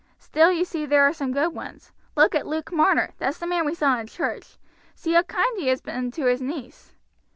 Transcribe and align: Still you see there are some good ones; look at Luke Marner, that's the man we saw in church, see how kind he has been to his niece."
Still 0.17 0.51
you 0.51 0.65
see 0.65 0.87
there 0.87 1.03
are 1.03 1.13
some 1.13 1.31
good 1.31 1.53
ones; 1.53 1.91
look 2.15 2.33
at 2.33 2.47
Luke 2.47 2.71
Marner, 2.71 3.13
that's 3.19 3.37
the 3.37 3.45
man 3.45 3.67
we 3.67 3.75
saw 3.75 3.99
in 3.99 4.07
church, 4.07 4.57
see 4.95 5.13
how 5.13 5.21
kind 5.21 5.59
he 5.59 5.67
has 5.67 5.79
been 5.79 6.09
to 6.13 6.25
his 6.25 6.41
niece." 6.41 6.95